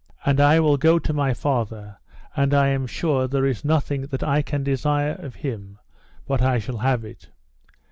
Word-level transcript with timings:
And 0.25 0.39
I 0.41 0.59
will 0.59 0.77
go 0.77 0.97
to 0.97 1.13
my 1.13 1.31
father 1.35 1.99
and 2.35 2.55
I 2.55 2.69
am 2.69 2.87
sure 2.87 3.27
there 3.27 3.45
is 3.45 3.63
nothing 3.63 4.07
that 4.07 4.23
I 4.23 4.41
can 4.41 4.63
desire 4.63 5.13
of 5.19 5.35
him 5.35 5.77
but 6.25 6.41
I 6.41 6.57
shall 6.57 6.79
have 6.79 7.05
it. 7.05 7.29